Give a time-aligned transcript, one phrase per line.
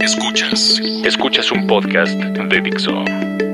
[0.00, 0.78] Escuchas.
[1.04, 3.04] Escuchas un podcast de Dixo.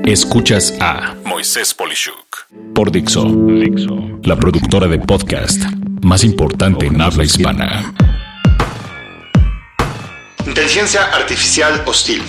[0.03, 3.23] Escuchas a Moisés Polishuk por Dixo.
[3.23, 4.19] Dixo.
[4.23, 5.63] La productora de podcast
[6.01, 7.93] más importante en habla hispana.
[10.45, 12.23] Inteligencia artificial hostil.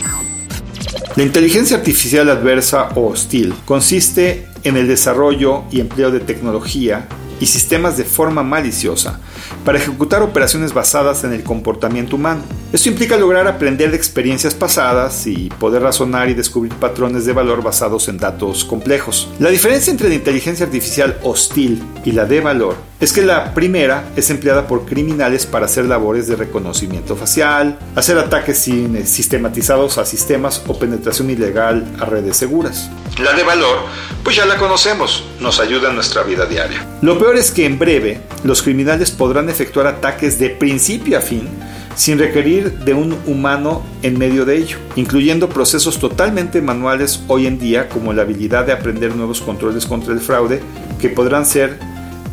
[1.16, 7.08] La inteligencia artificial adversa o hostil consiste en el desarrollo y empleo de tecnología
[7.40, 9.20] y sistemas de forma maliciosa
[9.64, 12.42] para ejecutar operaciones basadas en el comportamiento humano.
[12.72, 17.62] Esto implica lograr aprender de experiencias pasadas y poder razonar y descubrir patrones de valor
[17.62, 19.28] basados en datos complejos.
[19.38, 24.04] La diferencia entre la inteligencia artificial hostil y la de valor es que la primera
[24.16, 28.58] es empleada por criminales para hacer labores de reconocimiento facial, hacer ataques
[29.04, 32.90] sistematizados a sistemas o penetración ilegal a redes seguras.
[33.18, 33.80] La de valor,
[34.24, 36.86] pues ya la conocemos, nos ayuda en nuestra vida diaria.
[37.02, 41.48] Lo peor es que en breve los criminales podrán efectuar ataques de principio a fin
[41.96, 47.58] sin requerir de un humano en medio de ello, incluyendo procesos totalmente manuales hoy en
[47.58, 50.60] día como la habilidad de aprender nuevos controles contra el fraude
[51.00, 51.78] que podrán ser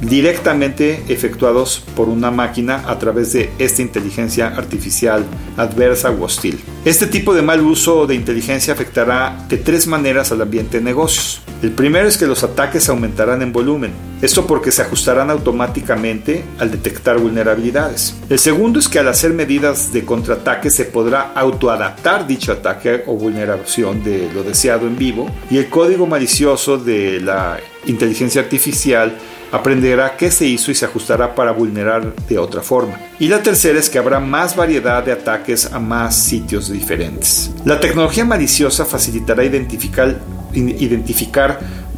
[0.03, 5.25] directamente efectuados por una máquina a través de esta inteligencia artificial
[5.57, 6.59] adversa o hostil.
[6.85, 11.41] Este tipo de mal uso de inteligencia afectará de tres maneras al ambiente de negocios.
[11.61, 16.69] El primero es que los ataques aumentarán en volumen, esto porque se ajustarán automáticamente al
[16.69, 18.15] detectar vulnerabilidades.
[18.29, 23.15] El segundo es que al hacer medidas de contraataque se podrá autoadaptar dicho ataque o
[23.15, 29.17] vulneración de lo deseado en vivo y el código malicioso de la inteligencia artificial
[29.53, 32.99] aprenderá qué se hizo y se ajustará para vulnerar de otra forma.
[33.19, 37.51] Y la tercera es que habrá más variedad de ataques a más sitios diferentes.
[37.63, 40.19] La tecnología maliciosa facilitará identificar,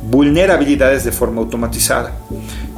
[0.04, 2.14] vulnerabilidades de forma automatizada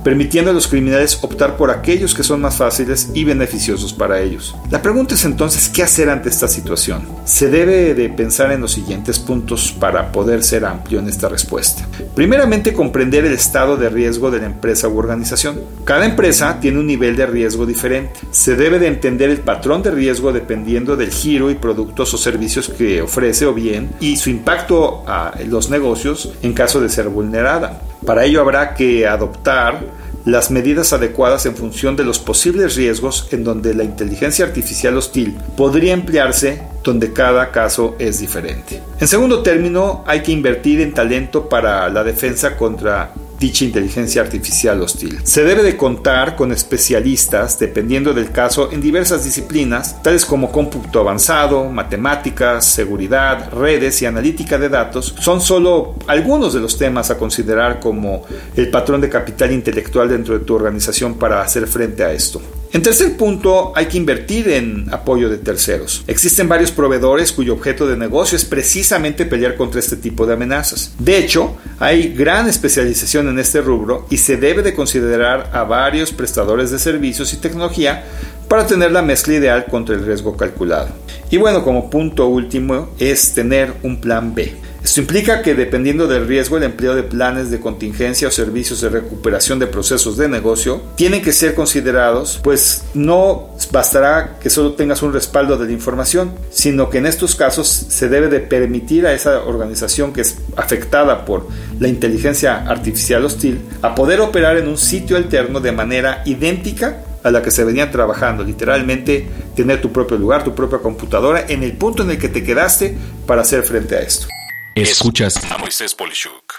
[0.08, 4.56] permitiendo a los criminales optar por aquellos que son más fáciles y beneficiosos para ellos.
[4.72, 7.06] La pregunta es entonces, ¿qué hacer ante esta situación?
[7.26, 11.86] Se debe de pensar en los siguientes puntos para poder ser amplio en esta respuesta.
[12.16, 15.60] Primeramente, comprender el estado de riesgo de la empresa u organización.
[15.84, 18.22] Cada empresa tiene un nivel de riesgo diferente.
[18.32, 22.70] Se debe de entender el patrón de riesgo dependiendo del giro y productos o servicios
[22.70, 27.82] que ofrece o bien y su impacto a los negocios en caso de ser vulnerada.
[28.06, 29.97] Para ello habrá que adoptar
[30.28, 35.38] las medidas adecuadas en función de los posibles riesgos en donde la inteligencia artificial hostil
[35.56, 38.82] podría emplearse donde cada caso es diferente.
[39.00, 44.82] En segundo término, hay que invertir en talento para la defensa contra dicha inteligencia artificial
[44.82, 45.20] hostil.
[45.24, 51.00] Se debe de contar con especialistas, dependiendo del caso, en diversas disciplinas, tales como cómputo
[51.00, 57.18] avanzado, matemáticas, seguridad, redes y analítica de datos, son solo algunos de los temas a
[57.18, 58.24] considerar como
[58.56, 62.42] el patrón de capital intelectual dentro de tu organización para hacer frente a esto.
[62.78, 66.04] En tercer punto, hay que invertir en apoyo de terceros.
[66.06, 70.94] Existen varios proveedores cuyo objeto de negocio es precisamente pelear contra este tipo de amenazas.
[71.00, 76.12] De hecho, hay gran especialización en este rubro y se debe de considerar a varios
[76.12, 78.06] prestadores de servicios y tecnología
[78.48, 80.90] para tener la mezcla ideal contra el riesgo calculado.
[81.30, 84.68] Y bueno, como punto último es tener un plan B.
[84.88, 88.88] Esto implica que dependiendo del riesgo, el empleo de planes de contingencia o servicios de
[88.88, 95.02] recuperación de procesos de negocio tienen que ser considerados, pues no bastará que solo tengas
[95.02, 99.14] un respaldo de la información, sino que en estos casos se debe de permitir a
[99.14, 101.48] esa organización que es afectada por
[101.82, 107.32] la inteligencia artificial hostil a poder operar en un sitio alterno de manera idéntica a
[107.32, 111.74] la que se venía trabajando, literalmente tener tu propio lugar, tu propia computadora en el
[111.74, 114.28] punto en el que te quedaste para hacer frente a esto.
[114.76, 116.56] Escuchas a Moisés Polishuk.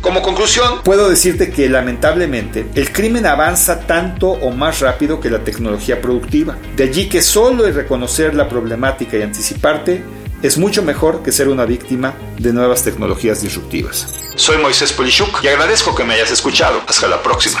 [0.00, 5.44] Como conclusión, puedo decirte que lamentablemente el crimen avanza tanto o más rápido que la
[5.44, 6.56] tecnología productiva.
[6.74, 10.02] De allí que solo el reconocer la problemática y anticiparte
[10.42, 14.08] es mucho mejor que ser una víctima de nuevas tecnologías disruptivas.
[14.34, 16.82] Soy Moisés Polishuk y agradezco que me hayas escuchado.
[16.88, 17.60] Hasta la próxima.